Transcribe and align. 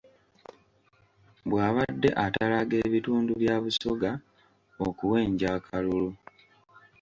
Bw'abadde 1.49 2.09
atalaaga 2.25 2.75
ebitundu 2.87 3.31
bya 3.41 3.55
Busoga 3.63 4.11
okuwenja 4.87 5.47
akalulu. 5.57 6.09